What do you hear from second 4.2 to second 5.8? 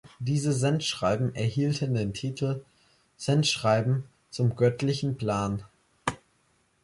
zum Göttlichen Plan.